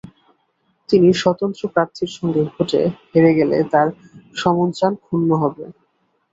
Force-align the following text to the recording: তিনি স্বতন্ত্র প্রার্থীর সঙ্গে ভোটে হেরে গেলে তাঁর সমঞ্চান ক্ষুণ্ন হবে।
তিনি 0.89 1.09
স্বতন্ত্র 1.13 1.63
প্রার্থীর 1.73 2.11
সঙ্গে 2.17 2.41
ভোটে 2.49 2.81
হেরে 3.11 3.31
গেলে 3.39 3.57
তাঁর 3.71 3.87
সমঞ্চান 4.35 4.93
ক্ষুণ্ন 5.03 5.29
হবে। 5.43 5.63